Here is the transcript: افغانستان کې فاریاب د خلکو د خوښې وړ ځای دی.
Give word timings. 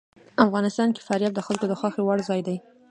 افغانستان 0.45 0.89
کې 0.95 1.05
فاریاب 1.07 1.33
د 1.35 1.41
خلکو 1.47 1.65
د 1.69 1.73
خوښې 1.79 2.01
وړ 2.03 2.19
ځای 2.29 2.41
دی. 2.47 2.57